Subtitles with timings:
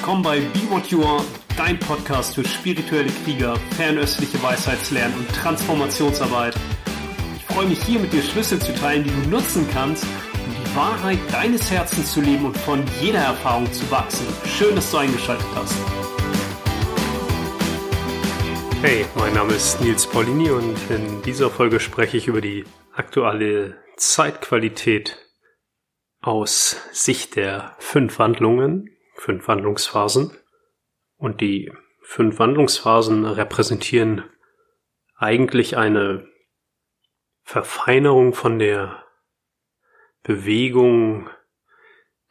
[0.00, 1.22] willkommen bei Be What You Are,
[1.58, 6.54] dein Podcast für spirituelle Krieger, fernöstliche Weisheitslernen und Transformationsarbeit.
[7.36, 10.74] Ich freue mich hier mit dir Schlüssel zu teilen, die du nutzen kannst, um die
[10.74, 14.26] Wahrheit deines Herzens zu leben und von jeder Erfahrung zu wachsen.
[14.46, 15.76] Schön, dass du eingeschaltet hast.
[18.80, 22.64] Hey, mein Name ist Nils Paulini und in dieser Folge spreche ich über die
[22.94, 25.18] aktuelle Zeitqualität
[26.22, 28.88] aus Sicht der fünf Wandlungen
[29.20, 30.36] fünf Wandlungsphasen.
[31.16, 31.70] Und die
[32.02, 34.24] fünf Wandlungsphasen repräsentieren
[35.14, 36.26] eigentlich eine
[37.42, 39.04] Verfeinerung von der
[40.22, 41.28] Bewegung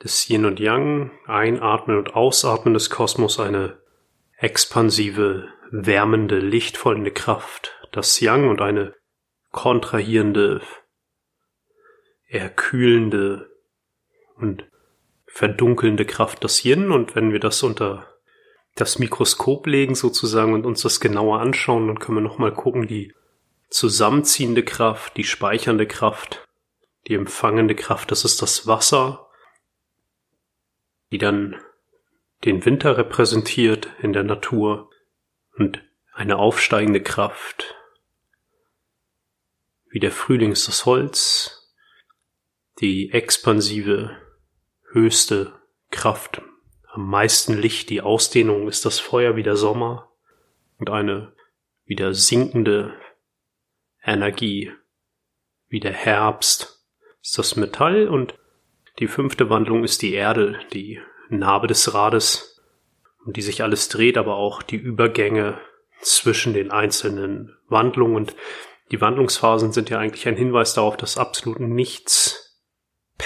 [0.04, 3.80] des Yin und Yang, Einatmen und Ausatmen des Kosmos, eine
[4.38, 8.96] expansive, wärmende, lichtvollende Kraft, das Yang und eine
[9.52, 10.62] kontrahierende,
[12.28, 13.52] erkühlende
[14.36, 14.69] und
[15.40, 18.14] verdunkelnde Kraft das Yin und wenn wir das unter
[18.76, 23.14] das Mikroskop legen sozusagen und uns das genauer anschauen, dann können wir nochmal gucken, die
[23.70, 26.46] zusammenziehende Kraft, die speichernde Kraft,
[27.08, 29.30] die empfangende Kraft, das ist das Wasser,
[31.10, 31.56] die dann
[32.44, 34.90] den Winter repräsentiert in der Natur
[35.58, 37.78] und eine aufsteigende Kraft,
[39.90, 41.72] wie der Frühling ist das Holz,
[42.82, 44.18] die expansive
[44.92, 45.54] höchste
[45.92, 46.42] Kraft,
[46.92, 50.12] am meisten Licht, die Ausdehnung ist das Feuer wie der Sommer
[50.78, 51.34] und eine
[51.86, 52.94] wieder sinkende
[54.04, 54.72] Energie
[55.68, 56.80] wie der Herbst
[57.22, 58.34] ist das Metall und
[59.00, 62.62] die fünfte Wandlung ist die Erde, die Narbe des Rades,
[63.26, 65.60] um die sich alles dreht, aber auch die Übergänge
[66.02, 68.16] zwischen den einzelnen Wandlungen.
[68.16, 68.36] Und
[68.92, 72.39] die Wandlungsphasen sind ja eigentlich ein Hinweis darauf, dass absolut nichts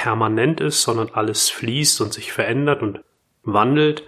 [0.04, 3.00] permanent ist, sondern alles fließt und sich verändert und
[3.44, 4.04] wandelt.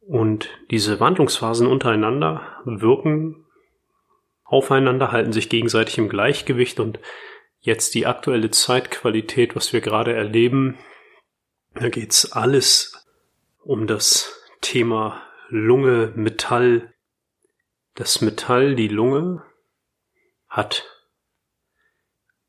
[0.00, 3.46] Und diese Wandlungsphasen untereinander wirken
[4.44, 7.00] aufeinander, halten sich gegenseitig im Gleichgewicht und
[7.60, 10.76] jetzt die aktuelle Zeitqualität, was wir gerade erleben,
[11.72, 13.06] da geht's alles
[13.62, 16.92] um das Thema Lunge, Metall.
[17.94, 19.42] Das Metall, die Lunge,
[20.46, 20.84] hat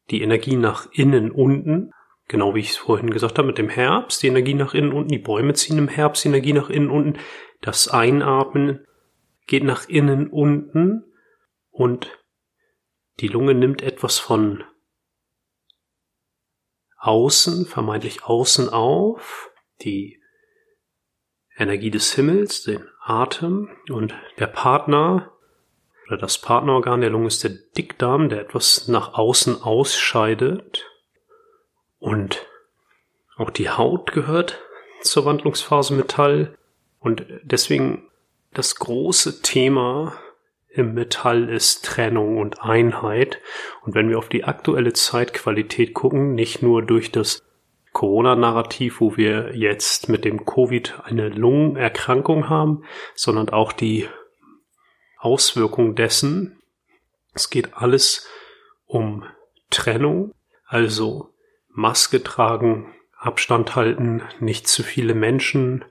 [0.09, 1.93] die Energie nach innen unten
[2.27, 5.09] Genau wie ich es vorhin gesagt habe, mit dem Herbst, die Energie nach innen unten,
[5.09, 7.19] die Bäume ziehen im Herbst die Energie nach innen unten,
[7.61, 8.85] das Einatmen
[9.47, 11.05] geht nach innen unten
[11.69, 12.19] und
[13.19, 14.63] die Lunge nimmt etwas von
[16.97, 19.49] außen, vermeintlich außen auf,
[19.81, 20.21] die
[21.55, 25.31] Energie des Himmels, den Atem und der Partner
[26.07, 30.86] oder das Partnerorgan der Lunge ist der Dickdarm, der etwas nach außen ausscheidet
[31.99, 32.45] und
[33.37, 34.59] auch die Haut gehört
[35.01, 36.57] zur Wandlungsphase Metall.
[36.99, 38.09] Und deswegen
[38.53, 40.17] das große Thema
[40.69, 43.39] im Metall ist Trennung und Einheit.
[43.83, 47.43] Und wenn wir auf die aktuelle Zeitqualität gucken, nicht nur durch das
[47.93, 52.83] Corona-Narrativ, wo wir jetzt mit dem Covid eine Lungenerkrankung haben,
[53.15, 54.07] sondern auch die
[55.17, 56.61] Auswirkung dessen.
[57.33, 58.27] Es geht alles
[58.85, 59.23] um
[59.71, 60.31] Trennung,
[60.65, 61.33] also
[61.77, 65.85] Maske tragen, Abstand halten, nicht zu viele Menschen,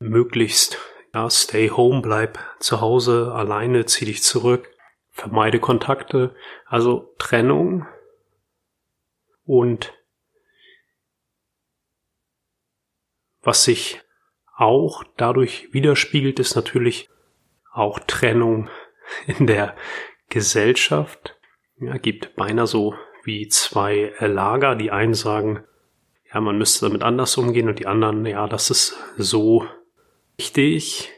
[0.00, 0.78] möglichst,
[1.14, 4.68] ja, stay home, bleib zu Hause, alleine, zieh dich zurück,
[5.12, 6.34] vermeide Kontakte,
[6.66, 7.86] also Trennung
[9.44, 9.94] und
[13.42, 14.00] was sich
[14.56, 17.10] auch dadurch widerspiegelt, ist natürlich
[17.70, 18.68] auch Trennung
[19.26, 19.76] in der
[20.30, 21.38] Gesellschaft.
[21.76, 24.74] Ja, gibt beinahe so wie zwei Lager.
[24.74, 25.64] Die einen sagen,
[26.32, 29.66] ja, man müsste damit anders umgehen und die anderen, ja, das ist so
[30.36, 31.10] wichtig.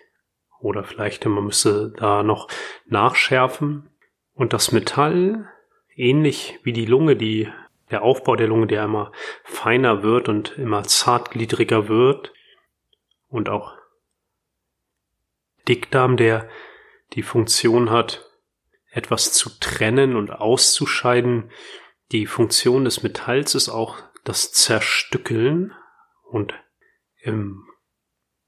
[0.61, 2.49] Oder vielleicht man müsste da noch
[2.87, 3.89] nachschärfen.
[4.35, 5.49] Und das Metall,
[5.95, 7.51] ähnlich wie die Lunge, die,
[7.91, 9.13] der Aufbau der Lunge, der immer
[9.45, 12.33] feiner wird und immer zartgliedriger wird.
[13.29, 13.75] Und auch
[15.69, 16.49] Dickdarm, der
[17.15, 18.29] die Funktion hat,
[18.91, 21.51] etwas zu trennen und auszuscheiden,
[22.13, 25.73] die Funktion des Metalls ist auch das Zerstückeln
[26.31, 26.55] und
[27.23, 27.65] im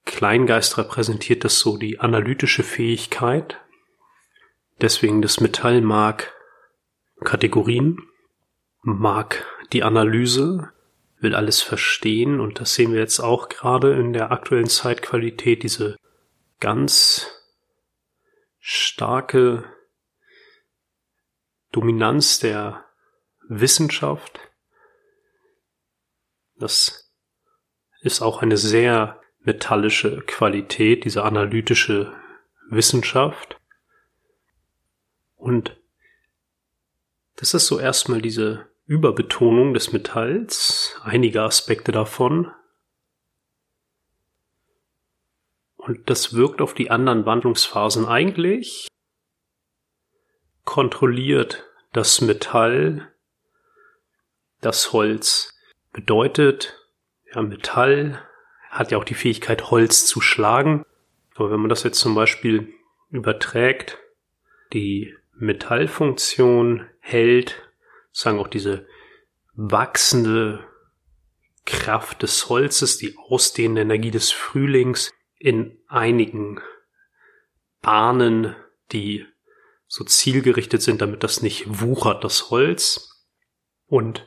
[0.04, 3.60] Kleingeist repräsentiert das so die analytische Fähigkeit.
[4.80, 6.32] Deswegen das Metall mag
[7.24, 7.98] Kategorien,
[8.82, 10.72] mag die Analyse,
[11.20, 15.96] will alles verstehen und das sehen wir jetzt auch gerade in der aktuellen Zeitqualität, diese
[16.60, 17.26] ganz
[18.60, 19.64] starke
[21.72, 22.87] Dominanz der
[23.48, 24.38] Wissenschaft.
[26.56, 27.10] Das
[28.02, 32.14] ist auch eine sehr metallische Qualität, diese analytische
[32.68, 33.58] Wissenschaft.
[35.36, 35.76] Und
[37.36, 42.52] das ist so erstmal diese Überbetonung des Metalls, einige Aspekte davon.
[45.76, 48.88] Und das wirkt auf die anderen Wandlungsphasen eigentlich,
[50.64, 53.10] kontrolliert das Metall,
[54.60, 55.54] das Holz.
[55.92, 56.78] Bedeutet,
[57.32, 58.22] ja, Metall
[58.70, 60.84] hat ja auch die Fähigkeit, Holz zu schlagen.
[61.34, 62.72] Aber wenn man das jetzt zum Beispiel
[63.10, 63.98] überträgt,
[64.72, 67.62] die Metallfunktion hält,
[68.12, 68.86] sagen auch diese
[69.54, 70.66] wachsende
[71.64, 76.60] Kraft des Holzes, die ausdehnende Energie des Frühlings in einigen
[77.82, 78.56] Bahnen,
[78.92, 79.26] die
[79.86, 83.26] so zielgerichtet sind, damit das nicht wuchert, das Holz.
[83.86, 84.26] Und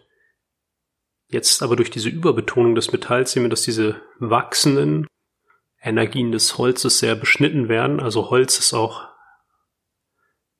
[1.32, 5.08] jetzt aber durch diese Überbetonung des Metalls sehen wir, dass diese wachsenden
[5.82, 8.00] Energien des Holzes sehr beschnitten werden.
[8.00, 9.08] Also Holz ist auch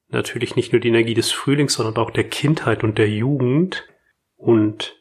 [0.08, 3.88] natürlich nicht nur die Energie des Frühlings, sondern auch der Kindheit und der Jugend.
[4.36, 4.96] Und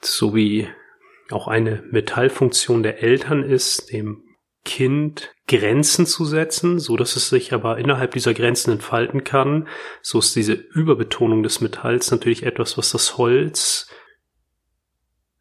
[0.00, 0.68] so wie
[1.30, 4.23] auch eine Metallfunktion der Eltern ist, dem
[4.64, 9.68] Kind Grenzen zu setzen, so dass es sich aber innerhalb dieser Grenzen entfalten kann.
[10.00, 13.90] So ist diese Überbetonung des Metalls natürlich etwas, was das Holz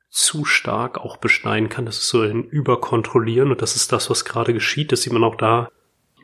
[0.10, 1.86] zu stark auch beschneiden kann.
[1.86, 4.92] Das ist so ein Überkontrollieren und das ist das, was gerade geschieht.
[4.92, 5.70] Das sieht man auch da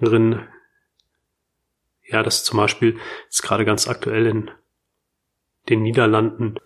[0.02, 0.46] drin.
[2.04, 3.00] Ja, das zum Beispiel
[3.30, 4.52] ist gerade ganz aktuell in
[5.70, 6.60] den Niederlanden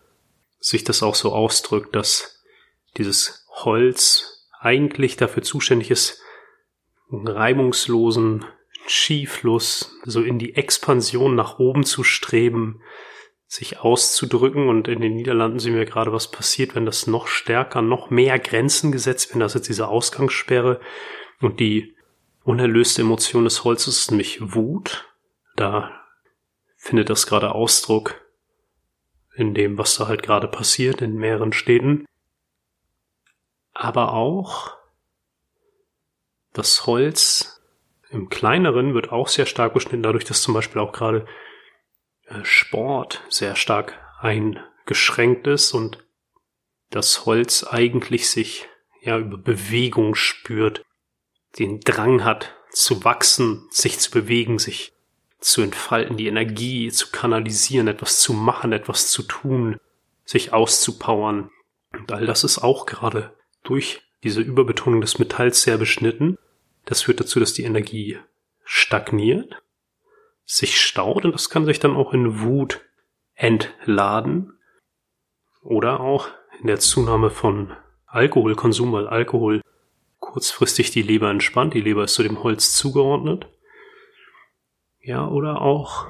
[0.60, 2.44] sich das auch so ausdrückt, dass
[2.98, 6.23] dieses Holz eigentlich dafür zuständig ist,
[7.12, 8.46] reibungslosen
[8.88, 12.82] Skifluss, so in die Expansion nach oben zu streben,
[13.48, 14.68] sich auszudrücken.
[14.68, 18.40] Und in den Niederlanden sehen wir gerade, was passiert, wenn das noch stärker, noch mehr
[18.40, 19.42] Grenzen gesetzt werden.
[19.42, 20.80] Das ist jetzt diese Ausgangssperre
[21.40, 21.96] und die
[22.44, 25.08] unerlöste Emotion des Holzes ist nämlich Wut.
[25.56, 25.92] Da
[26.78, 28.22] findet das gerade Ausdruck
[29.36, 32.06] in dem, was da halt gerade passiert in mehreren Städten.
[33.74, 34.76] Aber auch
[36.54, 37.62] das Holz
[38.10, 41.26] im kleineren wird auch sehr stark beschnitten, dadurch, dass zum Beispiel auch gerade
[42.28, 45.98] äh, Sport sehr stark eingeschränkt ist und
[46.92, 48.70] das Holz eigentlich sich
[49.02, 50.86] ja über Bewegung spürt,
[51.58, 54.94] den Drang hat zu wachsen, sich zu bewegen, sich
[55.40, 59.78] zu entfalten, die Energie zu kanalisieren, etwas zu machen, etwas zu tun,
[60.24, 61.50] sich auszupowern.
[61.92, 66.38] Und all das ist auch gerade durch diese Überbetonung des Metalls sehr beschnitten.
[66.86, 68.18] Das führt dazu, dass die Energie
[68.64, 69.64] stagniert
[70.46, 72.82] sich staut und das kann sich dann auch in Wut
[73.34, 74.58] entladen
[75.62, 76.30] oder auch
[76.60, 77.76] in der Zunahme von
[78.06, 79.62] Alkoholkonsum, weil Alkohol
[80.20, 83.48] kurzfristig die Leber entspannt, die Leber ist zu dem Holz zugeordnet.
[85.00, 86.08] Ja, oder auch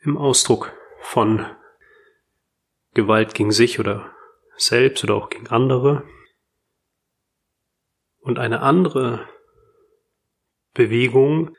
[0.00, 1.46] im Ausdruck von
[2.94, 4.10] Gewalt gegen sich oder
[4.56, 6.04] selbst oder auch gegen andere.
[8.20, 9.28] Und eine andere
[10.74, 11.56] Bewegung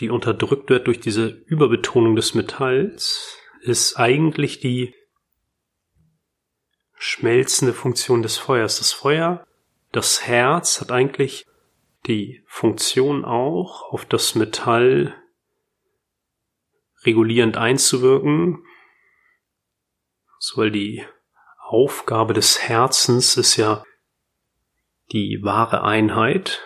[0.00, 4.94] die unterdrückt wird durch diese Überbetonung des Metalls, ist eigentlich die
[6.96, 8.78] schmelzende Funktion des Feuers.
[8.78, 9.46] Das Feuer,
[9.92, 11.46] das Herz hat eigentlich
[12.06, 15.14] die Funktion auch, auf das Metall
[17.04, 18.64] regulierend einzuwirken,
[20.38, 21.04] so weil die
[21.70, 23.84] Aufgabe des Herzens ist ja
[25.12, 26.62] die wahre Einheit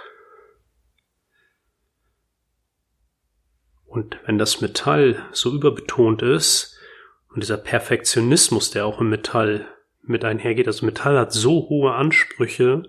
[3.95, 6.77] Und wenn das Metall so überbetont ist
[7.29, 9.69] und dieser Perfektionismus, der auch im Metall
[10.03, 12.83] mit einhergeht, also Metall hat so hohe Ansprüche,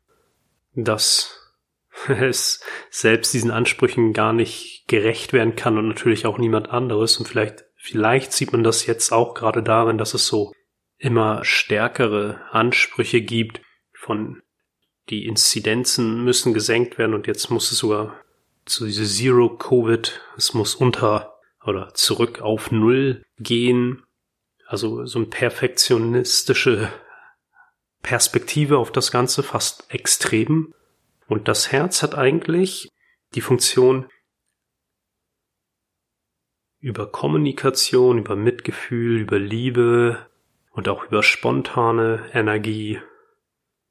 [0.73, 1.53] dass
[2.07, 7.17] es selbst diesen Ansprüchen gar nicht gerecht werden kann und natürlich auch niemand anderes.
[7.17, 10.53] Und vielleicht, vielleicht sieht man das jetzt auch gerade darin, dass es so
[10.97, 13.61] immer stärkere Ansprüche gibt
[13.93, 14.41] von
[15.09, 18.19] die Inzidenzen müssen gesenkt werden und jetzt muss es sogar
[18.67, 24.03] so diese Zero Covid, es muss unter oder zurück auf Null gehen.
[24.65, 26.91] Also so eine perfektionistische
[28.01, 30.73] Perspektive auf das Ganze, fast extrem.
[31.27, 32.89] Und das Herz hat eigentlich
[33.35, 34.07] die Funktion,
[36.79, 40.29] über Kommunikation, über Mitgefühl, über Liebe
[40.75, 43.01] und auch über spontane Energie,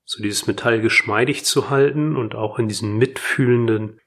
[0.05, 4.01] so dieses Metall geschmeidig zu halten und auch in diesen mitfühlenden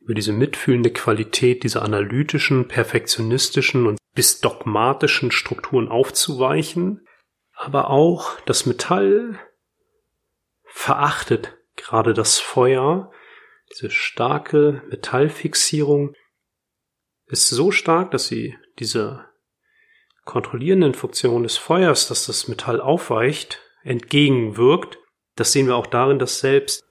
[0.00, 7.06] über diese mitfühlende Qualität dieser analytischen, perfektionistischen und bis dogmatischen Strukturen aufzuweichen
[7.54, 9.38] Aber auch das Metall
[10.64, 13.10] verachtet gerade das Feuer.
[13.72, 16.14] Diese starke Metallfixierung
[17.26, 19.24] ist so stark, dass sie diese
[20.24, 24.98] kontrollierenden Funktion des Feuers, dass das Metall aufweicht, entgegenwirkt.
[25.36, 26.84] Das sehen wir auch darin, dass selbst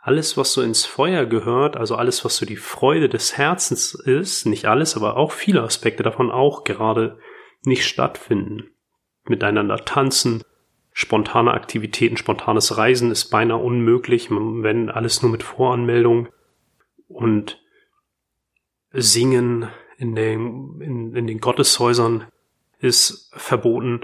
[0.00, 4.46] alles, was so ins Feuer gehört, also alles, was so die Freude des Herzens ist,
[4.46, 7.18] nicht alles, aber auch viele Aspekte davon auch gerade
[7.62, 8.70] nicht stattfinden.
[9.24, 10.42] Miteinander tanzen,
[10.92, 16.28] spontane Aktivitäten, spontanes Reisen ist beinahe unmöglich, wenn alles nur mit Voranmeldung
[17.08, 17.60] und
[18.92, 19.68] Singen
[19.98, 22.28] in den, in, in den Gotteshäusern
[22.78, 24.00] ist verboten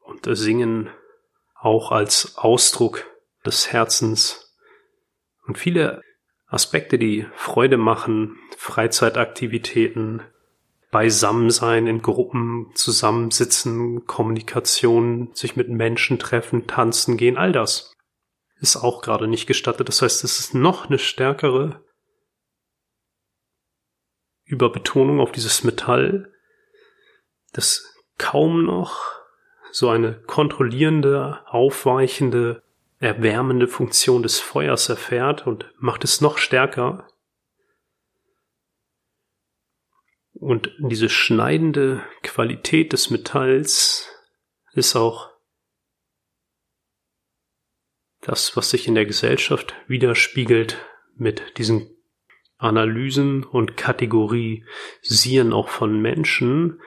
[0.00, 0.90] und Singen
[1.54, 3.04] auch als Ausdruck
[3.44, 4.54] des Herzens
[5.46, 6.02] und viele
[6.46, 10.22] Aspekte, die Freude machen, Freizeitaktivitäten,
[10.90, 17.94] Beisammensein in Gruppen, Zusammensitzen, Kommunikation, sich mit Menschen treffen, tanzen gehen, all das
[18.60, 19.88] ist auch gerade nicht gestattet.
[19.88, 21.84] Das heißt, es ist noch eine stärkere
[24.44, 26.32] Überbetonung auf dieses Metall,
[27.52, 29.00] das kaum noch
[29.70, 32.62] so eine kontrollierende, aufweichende,
[32.98, 37.06] erwärmende Funktion des Feuers erfährt und macht es noch stärker.
[40.32, 44.08] Und diese schneidende Qualität des Metalls
[44.72, 45.30] ist auch
[48.20, 50.76] das, was sich in der Gesellschaft widerspiegelt
[51.16, 51.90] mit diesen
[52.58, 56.80] Analysen und Kategorisieren auch von Menschen.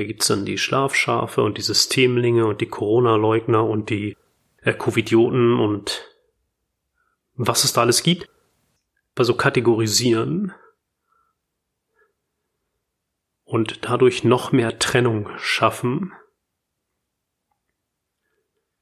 [0.00, 4.16] Da gibt's dann die Schlafschafe und die Systemlinge und die Corona-Leugner und die
[4.62, 6.08] äh, Covidioten und
[7.34, 8.26] was es da alles gibt.
[9.14, 10.54] Also kategorisieren
[13.44, 16.14] und dadurch noch mehr Trennung schaffen.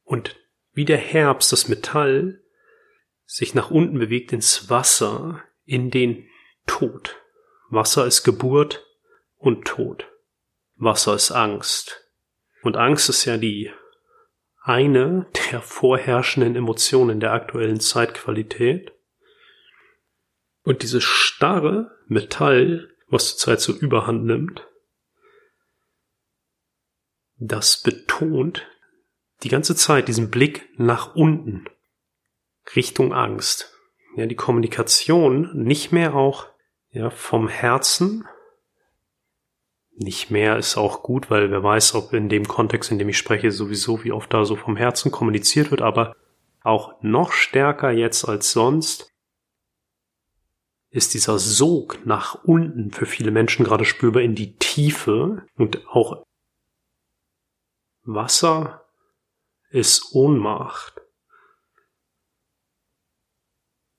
[0.05, 0.37] Und
[0.71, 2.45] wie der Herbst das Metall
[3.27, 6.29] sich nach unten bewegt ins Wasser, in den
[6.69, 7.17] Tod.
[7.71, 8.87] Wasser ist Geburt
[9.37, 10.09] und Tod.
[10.79, 12.05] Wasser ist Angst.
[12.63, 13.73] Und Angst ist ja die
[14.63, 18.93] eine der vorherrschenden Emotionen der aktuellen Zeitqualität.
[20.63, 24.67] Und dieses starre Metall, was zurzeit so überhand nimmt,
[27.37, 28.67] das betont
[29.43, 31.67] die ganze Zeit diesen Blick nach unten,
[32.75, 33.73] Richtung Angst
[34.19, 36.49] ja, die Kommunikation nicht mehr auch
[36.91, 38.27] ja, vom Herzen.
[40.01, 43.19] Nicht mehr ist auch gut, weil wer weiß, ob in dem Kontext, in dem ich
[43.19, 46.15] spreche, sowieso wie oft da so vom Herzen kommuniziert wird, aber
[46.63, 49.13] auch noch stärker jetzt als sonst
[50.91, 56.25] ist dieser Sog nach unten für viele Menschen gerade spürbar in die Tiefe und auch
[58.05, 58.85] Wasser
[59.71, 60.95] ist Ohnmacht.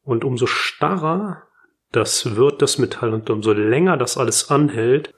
[0.01, 1.43] Und umso starrer
[1.91, 5.13] das wird, das Metall, und umso länger das alles anhält,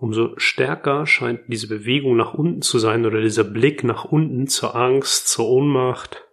[0.00, 4.74] umso stärker scheint diese Bewegung nach unten zu sein oder dieser Blick nach unten zur
[4.74, 6.26] Angst, zur Ohnmacht.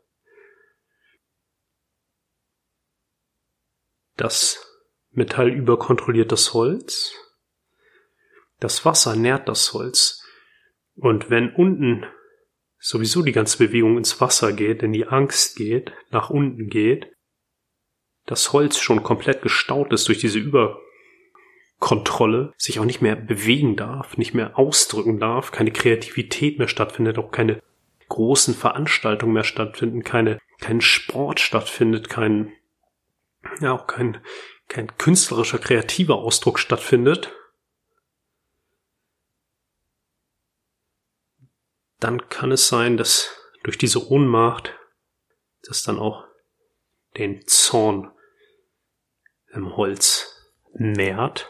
[4.15, 4.65] Das
[5.11, 7.13] Metall überkontrolliert das Holz.
[8.59, 10.23] Das Wasser nährt das Holz.
[10.95, 12.05] Und wenn unten
[12.79, 17.11] sowieso die ganze Bewegung ins Wasser geht, in die Angst geht, nach unten geht,
[18.25, 20.39] das Holz schon komplett gestaut ist durch diese
[21.77, 27.17] Überkontrolle, sich auch nicht mehr bewegen darf, nicht mehr ausdrücken darf, keine Kreativität mehr stattfindet,
[27.17, 27.61] auch keine
[28.09, 32.51] großen Veranstaltungen mehr stattfinden, keine, kein Sport stattfindet, kein,
[33.61, 34.21] ja, auch kein,
[34.67, 37.33] kein künstlerischer, kreativer Ausdruck stattfindet,
[41.99, 43.29] dann kann es sein, dass
[43.63, 44.73] durch diese Ohnmacht
[45.63, 46.25] das dann auch
[47.17, 48.11] den Zorn
[49.53, 51.49] im Holz nährt.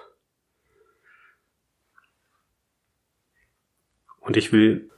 [4.27, 4.91] Und ich will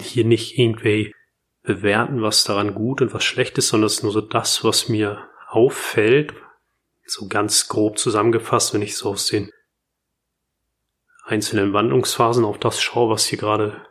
[0.00, 1.12] hier nicht irgendwie
[1.62, 4.88] bewerten, was daran gut und was schlecht ist, sondern es ist nur so das, was
[4.88, 6.32] mir auffällt,
[7.04, 9.50] so ganz grob zusammengefasst, wenn ich so aus den
[11.24, 13.84] einzelnen Wandlungsphasen auf das schaue, was hier gerade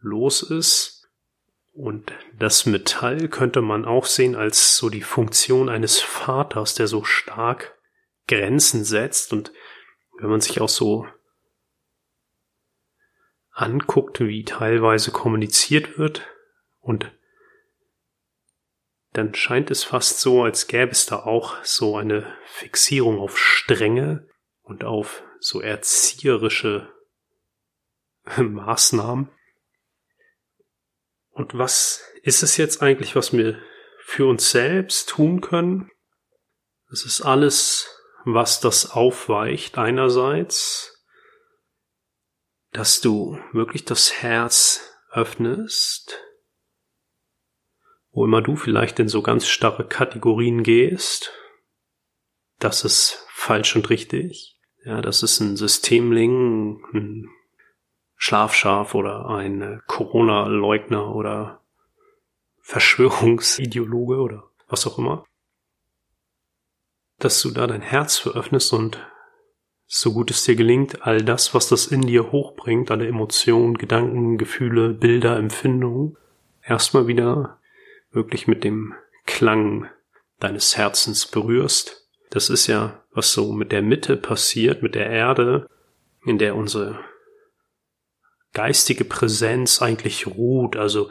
[0.00, 1.08] los ist.
[1.72, 7.02] Und das Metall könnte man auch sehen als so die Funktion eines Vaters, der so
[7.02, 7.78] stark
[8.28, 9.32] Grenzen setzt.
[9.32, 9.52] Und
[10.18, 11.06] wenn man sich auch so
[13.54, 16.26] anguckt, wie teilweise kommuniziert wird
[16.80, 17.10] und
[19.14, 24.28] dann scheint es fast so, als gäbe es da auch so eine Fixierung auf Strenge
[24.62, 26.92] und auf so erzieherische
[28.36, 29.30] Maßnahmen.
[31.30, 33.60] Und was ist es jetzt eigentlich, was wir
[34.00, 35.90] für uns selbst tun können?
[36.90, 37.88] Es ist alles,
[38.24, 39.78] was das aufweicht.
[39.78, 40.93] Einerseits,
[42.74, 46.20] dass du wirklich das Herz öffnest,
[48.10, 51.32] wo immer du vielleicht in so ganz starre Kategorien gehst.
[52.58, 54.58] Das ist falsch und richtig.
[54.84, 57.30] Ja, das ist ein Systemling, ein
[58.16, 61.62] Schlafschaf oder ein Corona-Leugner oder
[62.60, 65.24] Verschwörungsideologe oder was auch immer
[67.18, 68.98] dass du da dein Herz für öffnest und
[69.86, 74.38] so gut es dir gelingt, all das, was das in dir hochbringt, alle Emotionen, Gedanken,
[74.38, 76.16] Gefühle, Bilder, Empfindungen,
[76.62, 77.60] erstmal wieder
[78.10, 78.94] wirklich mit dem
[79.26, 79.88] Klang
[80.40, 82.08] deines Herzens berührst.
[82.30, 85.68] Das ist ja, was so mit der Mitte passiert, mit der Erde,
[86.24, 86.98] in der unsere
[88.52, 91.10] geistige Präsenz eigentlich ruht, also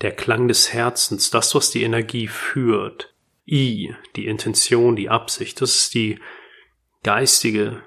[0.00, 3.14] der Klang des Herzens, das, was die Energie führt,
[3.46, 6.18] I, die Intention, die Absicht, das ist die
[7.02, 7.82] geistige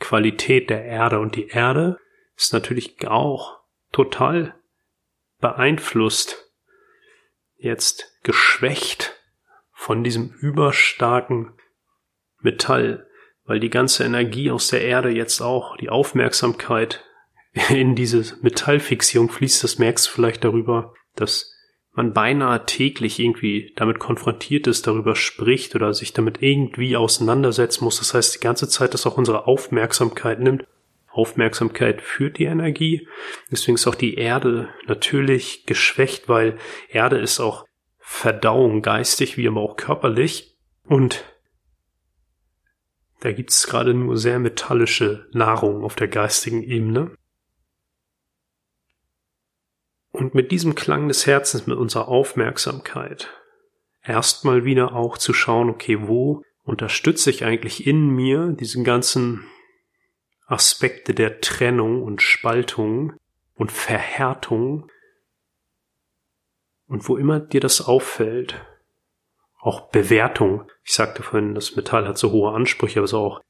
[0.00, 1.20] Qualität der Erde.
[1.20, 1.98] Und die Erde
[2.36, 3.60] ist natürlich auch
[3.92, 4.54] total
[5.40, 6.50] beeinflusst,
[7.56, 9.16] jetzt geschwächt
[9.72, 11.52] von diesem überstarken
[12.40, 13.06] Metall,
[13.44, 17.04] weil die ganze Energie aus der Erde jetzt auch die Aufmerksamkeit
[17.68, 21.49] in diese Metallfixierung fließt, das merkst du vielleicht darüber, dass
[21.92, 27.98] man beinahe täglich irgendwie damit konfrontiert ist, darüber spricht oder sich damit irgendwie auseinandersetzen muss.
[27.98, 30.64] Das heißt, die ganze Zeit, dass auch unsere Aufmerksamkeit nimmt.
[31.12, 33.08] Aufmerksamkeit führt die Energie.
[33.50, 36.56] Deswegen ist auch die Erde natürlich geschwächt, weil
[36.88, 37.66] Erde ist auch
[37.98, 40.56] Verdauung geistig wie aber auch körperlich.
[40.84, 41.24] Und
[43.20, 47.10] da gibt es gerade nur sehr metallische Nahrung auf der geistigen Ebene.
[50.20, 53.30] Und mit diesem Klang des Herzens, mit unserer Aufmerksamkeit,
[54.02, 59.46] erstmal wieder auch zu schauen, okay, wo unterstütze ich eigentlich in mir diesen ganzen
[60.44, 63.14] Aspekte der Trennung und Spaltung
[63.54, 64.90] und Verhärtung
[66.86, 68.62] und wo immer dir das auffällt,
[69.58, 70.70] auch Bewertung.
[70.84, 73.40] Ich sagte vorhin, das Metall hat so hohe Ansprüche, aber es auch,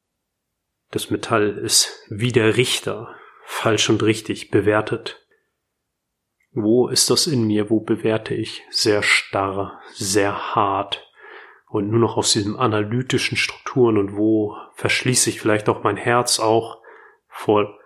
[0.92, 3.12] das Metall ist wie der Richter,
[3.44, 5.20] falsch und richtig bewertet.
[6.52, 7.70] Wo ist das in mir?
[7.70, 11.08] Wo bewerte ich sehr starr, sehr hart
[11.68, 16.40] und nur noch aus diesen analytischen Strukturen und wo verschließe ich vielleicht auch mein Herz
[16.40, 16.82] auch
[17.28, 17.78] vor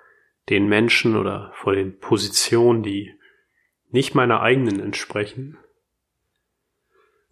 [0.48, 3.12] den Menschen oder vor den Positionen, die
[3.90, 5.59] nicht meiner eigenen entsprechen?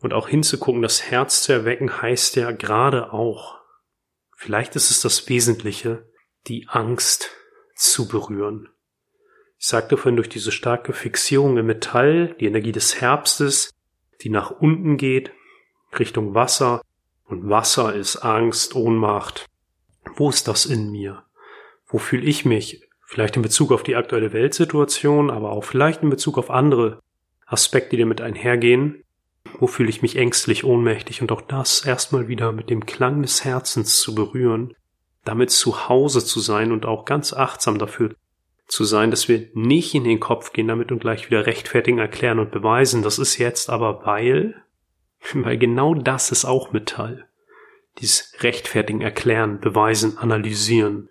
[0.01, 3.61] Und auch hinzugucken, das Herz zu erwecken, heißt ja gerade auch,
[4.37, 6.11] vielleicht ist es das Wesentliche,
[6.49, 7.31] die Angst
[7.75, 8.69] zu berühren.
[9.63, 13.71] Ich sagte vorhin durch diese starke Fixierung im Metall, die Energie des Herbstes,
[14.21, 15.31] die nach unten geht,
[15.97, 16.83] Richtung Wasser.
[17.27, 19.47] Und Wasser ist Angst, Ohnmacht.
[20.17, 21.23] Wo ist das in mir?
[21.87, 22.83] Wo fühle ich mich?
[23.07, 26.99] Vielleicht in Bezug auf die aktuelle Weltsituation, aber auch vielleicht in Bezug auf andere
[27.47, 29.05] Aspekte, die damit einhergehen.
[29.61, 33.45] Wo fühle ich mich ängstlich, ohnmächtig und auch das erstmal wieder mit dem Klang des
[33.45, 34.75] Herzens zu berühren,
[35.25, 38.17] damit zu Hause zu sein und auch ganz achtsam dafür
[38.73, 42.39] zu sein, dass wir nicht in den Kopf gehen damit und gleich wieder rechtfertigen, erklären
[42.39, 43.03] und beweisen.
[43.03, 44.65] Das ist jetzt aber weil,
[45.35, 47.29] weil genau das ist auch Metall.
[47.99, 51.11] Dieses rechtfertigen, erklären, beweisen, analysieren.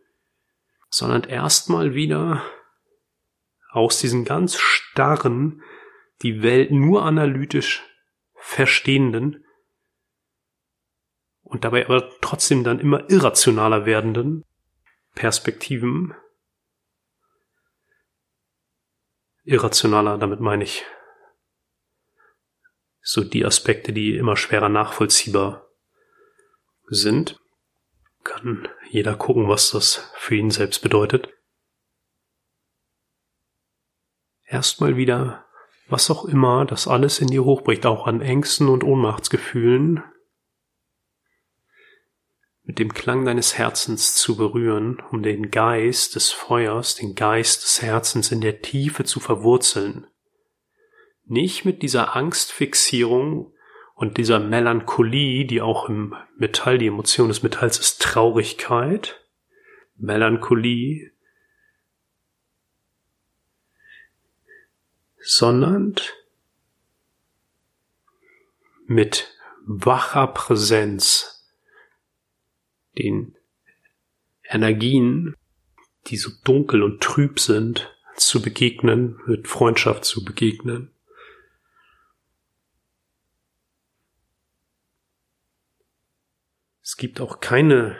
[0.89, 2.41] Sondern erstmal wieder
[3.69, 5.61] aus diesem ganz starren,
[6.23, 7.83] die Welt nur analytisch
[8.33, 9.45] verstehenden
[11.43, 14.45] und dabei aber trotzdem dann immer irrationaler werdenden
[15.13, 16.15] Perspektiven
[19.43, 20.85] irrationaler, damit meine ich
[23.01, 25.67] so die Aspekte, die immer schwerer nachvollziehbar
[26.87, 27.39] sind.
[28.23, 31.29] Kann jeder gucken, was das für ihn selbst bedeutet.
[34.45, 35.45] Erstmal wieder,
[35.87, 40.03] was auch immer das alles in dir hochbricht, auch an Ängsten und Ohnmachtsgefühlen,
[42.71, 47.81] mit dem Klang deines Herzens zu berühren, um den Geist des Feuers, den Geist des
[47.81, 50.07] Herzens in der Tiefe zu verwurzeln.
[51.25, 53.53] Nicht mit dieser Angstfixierung
[53.93, 59.19] und dieser Melancholie, die auch im Metall, die Emotion des Metalls ist Traurigkeit,
[59.97, 61.11] Melancholie,
[65.19, 65.95] sondern
[68.85, 71.40] mit wacher Präsenz
[72.97, 73.37] den
[74.43, 75.35] Energien,
[76.07, 80.91] die so dunkel und trüb sind, zu begegnen, mit Freundschaft zu begegnen.
[86.83, 87.97] Es gibt auch keine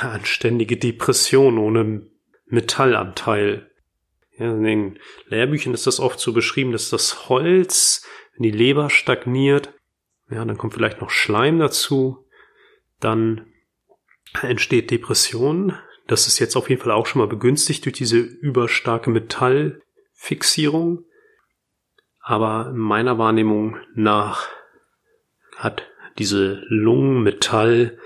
[0.00, 2.06] anständige Depression ohne
[2.46, 3.70] Metallanteil.
[4.36, 8.90] Ja, in den Lehrbüchern ist das oft so beschrieben, dass das Holz, wenn die Leber
[8.90, 9.72] stagniert,
[10.30, 12.26] ja, dann kommt vielleicht noch Schleim dazu,
[13.00, 13.52] dann
[14.42, 15.76] entsteht Depression.
[16.06, 21.04] Das ist jetzt auf jeden Fall auch schon mal begünstigt durch diese überstarke Metallfixierung.
[22.20, 24.48] Aber meiner Wahrnehmung nach
[25.56, 25.86] hat
[26.18, 27.98] diese Lungenmetall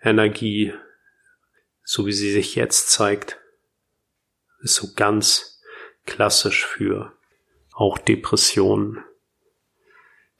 [0.00, 0.72] Energie,
[1.84, 3.38] so wie sie sich jetzt zeigt,
[4.60, 5.60] ist so ganz
[6.06, 7.16] klassisch für
[7.72, 9.04] auch Depressionen.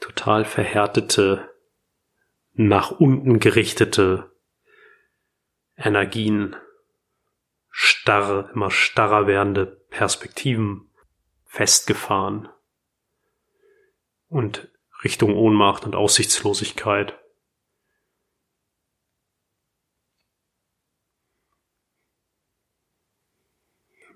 [0.00, 1.51] Total verhärtete,
[2.54, 4.30] nach unten gerichtete
[5.76, 6.56] Energien,
[7.70, 10.90] starre, immer starrer werdende Perspektiven
[11.44, 12.48] festgefahren
[14.28, 14.70] und
[15.02, 17.18] Richtung Ohnmacht und Aussichtslosigkeit.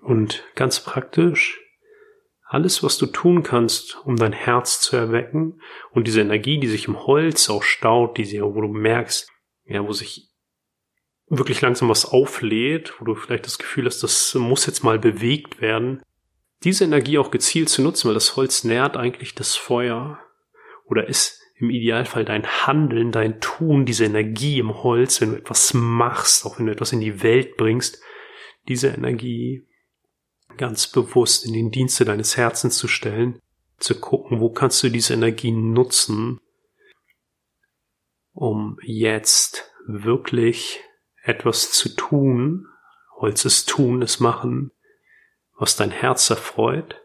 [0.01, 1.66] Und ganz praktisch,
[2.47, 6.87] alles, was du tun kannst, um dein Herz zu erwecken und diese Energie, die sich
[6.87, 9.29] im Holz auch staut, die, wo du merkst,
[9.65, 10.29] ja, wo sich
[11.27, 15.59] wirklich langsam was auflädt, wo du vielleicht das Gefühl hast, das muss jetzt mal bewegt
[15.59, 16.01] werden,
[16.63, 20.19] diese Energie auch gezielt zu nutzen, weil das Holz nährt eigentlich das Feuer
[20.85, 25.73] oder ist im Idealfall dein Handeln, dein Tun, diese Energie im Holz, wenn du etwas
[25.73, 28.01] machst, auch wenn du etwas in die Welt bringst,
[28.67, 29.67] diese Energie
[30.57, 33.39] ganz bewusst in den Dienste deines Herzens zu stellen,
[33.77, 36.39] zu gucken, wo kannst du diese Energie nutzen,
[38.33, 40.81] um jetzt wirklich
[41.23, 42.67] etwas zu tun,
[43.15, 44.71] Holz ist tun, es machen,
[45.57, 47.01] was dein Herz erfreut.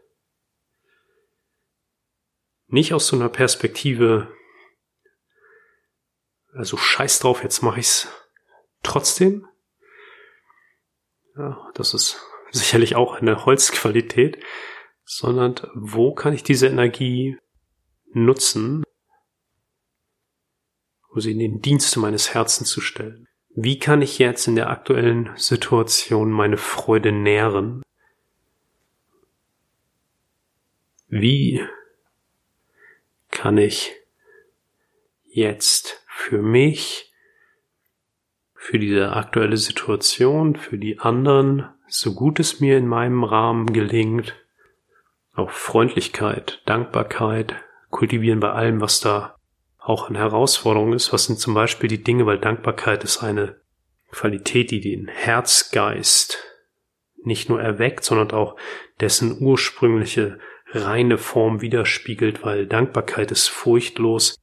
[2.67, 4.35] Nicht aus so einer Perspektive,
[6.55, 8.09] also scheiß drauf, jetzt mache ich's
[8.83, 9.47] trotzdem.
[11.37, 12.21] Ja, das ist
[12.53, 14.39] sicherlich auch eine Holzqualität,
[15.05, 17.37] sondern wo kann ich diese Energie
[18.13, 18.85] nutzen,
[21.09, 23.27] um sie in den Dienst meines Herzens zu stellen?
[23.55, 27.83] Wie kann ich jetzt in der aktuellen Situation meine Freude nähren?
[31.09, 31.63] Wie
[33.31, 33.93] kann ich
[35.25, 37.13] jetzt für mich,
[38.55, 44.35] für diese aktuelle Situation, für die anderen so gut es mir in meinem Rahmen gelingt,
[45.35, 47.55] auch Freundlichkeit, Dankbarkeit
[47.91, 49.37] kultivieren bei allem, was da
[49.79, 51.13] auch eine Herausforderung ist.
[51.13, 53.61] Was sind zum Beispiel die Dinge, weil Dankbarkeit ist eine
[54.11, 56.39] Qualität, die den Herzgeist
[57.25, 58.57] nicht nur erweckt, sondern auch
[59.01, 64.37] dessen ursprüngliche reine Form widerspiegelt, weil Dankbarkeit ist furchtlos.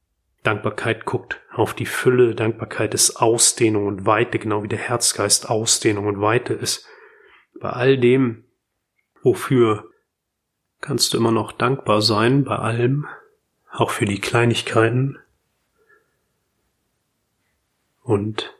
[0.44, 6.06] Dankbarkeit guckt auf die Fülle, Dankbarkeit ist Ausdehnung und Weite, genau wie der Herzgeist Ausdehnung
[6.06, 6.86] und Weite ist.
[7.60, 8.44] Bei all dem,
[9.22, 9.92] wofür
[10.80, 13.06] kannst du immer noch dankbar sein, bei allem,
[13.70, 15.18] auch für die Kleinigkeiten.
[18.02, 18.56] Und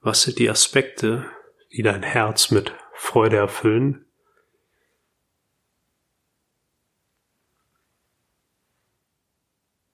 [0.00, 1.26] was sind die Aspekte,
[1.72, 4.06] die dein Herz mit Freude erfüllen?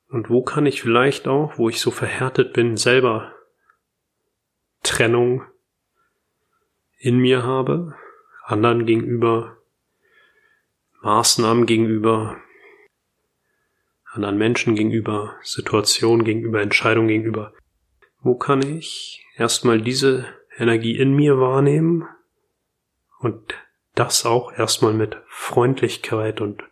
[0.06, 3.34] Und wo kann ich vielleicht auch, wo ich so verhärtet bin, selber
[4.84, 5.44] Trennung
[7.04, 7.94] in mir habe,
[8.44, 9.58] anderen gegenüber,
[11.02, 12.38] Maßnahmen gegenüber,
[14.06, 17.52] anderen Menschen gegenüber, Situationen gegenüber, Entscheidungen gegenüber.
[18.22, 20.24] Wo kann ich erstmal diese
[20.56, 22.08] Energie in mir wahrnehmen
[23.18, 23.54] und
[23.94, 26.62] das auch erstmal mit Freundlichkeit und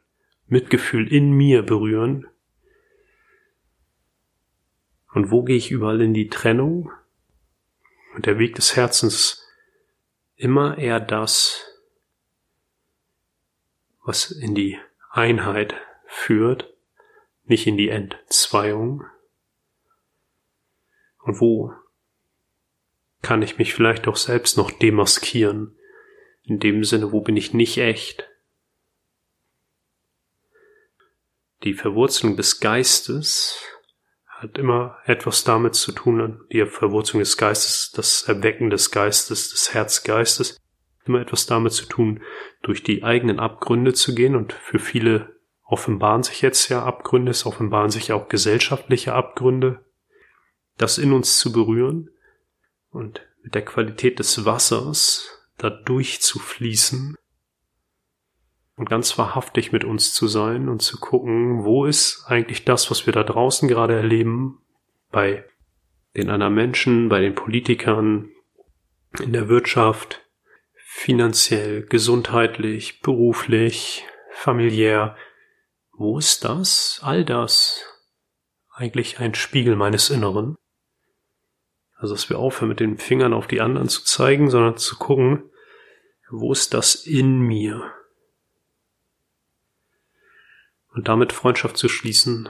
[0.46, 2.26] Mitgefühl in mir berühren?
[5.12, 6.90] Und wo gehe ich überall in die Trennung?
[8.14, 9.41] Und der Weg des Herzens
[10.42, 11.64] immer eher das,
[14.02, 14.76] was in die
[15.08, 15.76] Einheit
[16.06, 16.74] führt,
[17.44, 19.04] nicht in die Entzweiung.
[21.20, 21.72] Und wo
[23.22, 25.78] kann ich mich vielleicht auch selbst noch demaskieren?
[26.42, 28.28] In dem Sinne, wo bin ich nicht echt?
[31.62, 33.64] Die Verwurzelung des Geistes
[34.42, 39.72] hat immer etwas damit zu tun, die Verwurzelung des Geistes, das Erwecken des Geistes, des
[39.72, 40.58] Herzgeistes,
[41.04, 42.22] immer etwas damit zu tun,
[42.62, 44.34] durch die eigenen Abgründe zu gehen.
[44.34, 49.84] Und für viele offenbaren sich jetzt ja Abgründe, es offenbaren sich auch gesellschaftliche Abgründe,
[50.76, 52.10] das in uns zu berühren
[52.90, 57.16] und mit der Qualität des Wassers da durchzufließen
[58.82, 63.06] und ganz wahrhaftig mit uns zu sein und zu gucken, wo ist eigentlich das, was
[63.06, 64.58] wir da draußen gerade erleben,
[65.12, 65.44] bei
[66.16, 68.30] den anderen Menschen, bei den Politikern,
[69.20, 70.26] in der Wirtschaft,
[70.74, 75.16] finanziell, gesundheitlich, beruflich, familiär.
[75.92, 76.98] Wo ist das?
[77.04, 77.84] All das
[78.74, 80.56] eigentlich ein Spiegel meines Inneren.
[81.94, 85.52] Also, dass wir aufhören, mit den Fingern auf die anderen zu zeigen, sondern zu gucken,
[86.30, 87.92] wo ist das in mir?
[90.92, 92.48] Und damit Freundschaft zu schließen,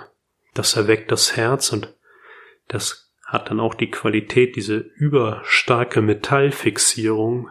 [0.55, 1.95] das erweckt das Herz und
[2.69, 7.51] das hat dann auch die Qualität, diese überstarke Metallfixierung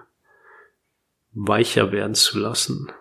[1.31, 2.91] weicher werden zu lassen,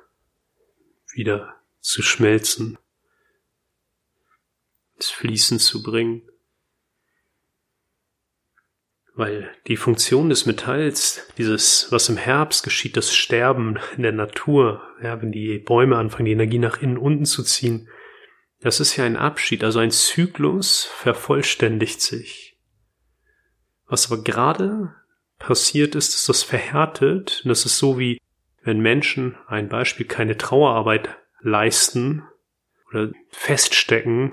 [1.13, 2.79] wieder zu schmelzen,
[4.95, 6.30] ins Fließen zu bringen
[9.21, 14.83] weil die Funktion des Metalls, dieses, was im Herbst geschieht, das Sterben in der Natur,
[15.03, 17.87] ja, wenn die Bäume anfangen, die Energie nach innen unten zu ziehen,
[18.61, 22.59] das ist ja ein Abschied, also ein Zyklus vervollständigt sich.
[23.87, 24.95] Was aber gerade
[25.39, 28.19] passiert ist, ist das verhärtet, und das ist so wie,
[28.63, 32.23] wenn Menschen, ein Beispiel, keine Trauerarbeit leisten
[32.89, 34.33] oder feststecken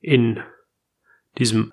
[0.00, 0.40] in
[1.36, 1.72] diesem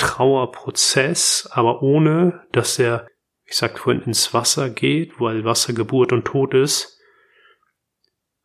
[0.00, 3.06] Trauerprozess, aber ohne, dass er,
[3.44, 6.98] ich sagte vorhin, ins Wasser geht, weil Wasser Geburt und Tod ist,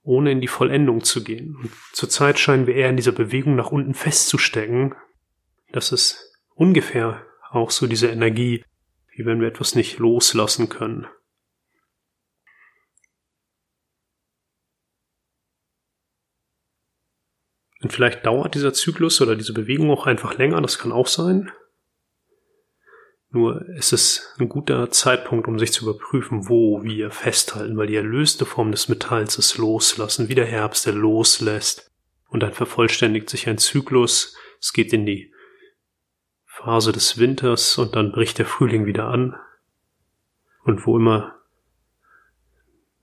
[0.03, 1.55] ohne in die Vollendung zu gehen.
[1.55, 4.95] Und zurzeit scheinen wir eher in dieser Bewegung nach unten festzustecken.
[5.71, 8.63] Das ist ungefähr auch so diese Energie,
[9.15, 11.07] wie wenn wir etwas nicht loslassen können.
[17.85, 21.51] Und vielleicht dauert dieser Zyklus oder diese Bewegung auch einfach länger, das kann auch sein.
[23.29, 27.95] Nur es ist ein guter Zeitpunkt, um sich zu überprüfen, wo wir festhalten, weil die
[27.95, 31.91] erlöste Form des Metalls ist loslassen, wie der Herbst, der loslässt.
[32.27, 35.31] Und dann vervollständigt sich ein Zyklus, es geht in die
[36.47, 39.35] Phase des Winters und dann bricht der Frühling wieder an.
[40.63, 41.35] Und wo immer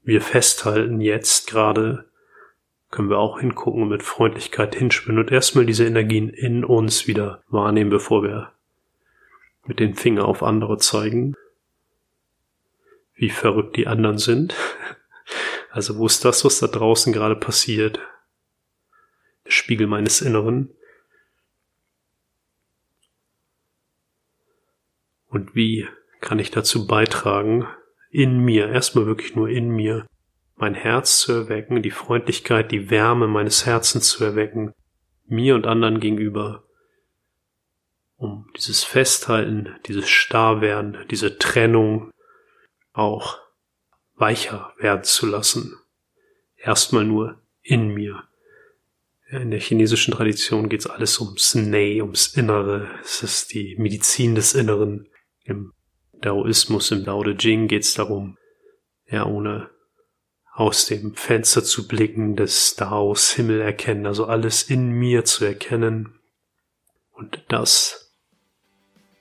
[0.02, 2.10] wir festhalten jetzt gerade,
[2.92, 7.42] können wir auch hingucken und mit Freundlichkeit hinspüren und erstmal diese Energien in uns wieder
[7.48, 8.52] wahrnehmen, bevor wir
[9.64, 11.34] mit den Finger auf andere zeigen,
[13.14, 14.54] wie verrückt die anderen sind.
[15.74, 17.98] Also wo ist das, was da draußen gerade passiert?
[19.46, 20.68] Der Spiegel meines Inneren.
[25.28, 25.88] Und wie
[26.20, 27.66] kann ich dazu beitragen,
[28.10, 30.04] in mir, erstmal wirklich nur in mir,
[30.56, 34.72] mein Herz zu erwecken, die Freundlichkeit, die Wärme meines Herzens zu erwecken,
[35.26, 36.64] mir und anderen gegenüber,
[38.16, 42.12] um dieses Festhalten, dieses Starrwerden, diese Trennung
[42.92, 43.38] auch
[44.14, 45.76] weicher werden zu lassen.
[46.56, 48.24] Erstmal nur in mir.
[49.28, 52.90] In der chinesischen Tradition geht es alles ums Nei, ums Innere.
[53.02, 55.08] Es ist die Medizin des Inneren.
[55.44, 55.72] Im
[56.12, 58.36] Daoismus, im Dao De Jing geht es darum,
[59.06, 59.70] ja, ohne
[60.52, 66.18] aus dem Fenster zu blicken, des Daos Himmel erkennen, also alles in mir zu erkennen
[67.12, 68.14] und das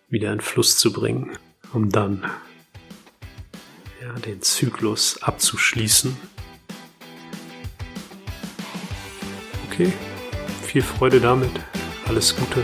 [0.10, 1.38] wieder in Fluss zu bringen,
[1.72, 2.30] um dann
[4.02, 6.17] ja, den Zyklus abzuschließen.
[9.67, 9.94] Okay,
[10.63, 11.52] viel Freude damit,
[12.08, 12.62] alles Gute.